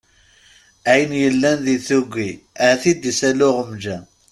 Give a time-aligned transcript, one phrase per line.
[0.91, 2.31] Ayen yellan di tuggi
[2.67, 3.97] ad t-id-issali uɣenǧa.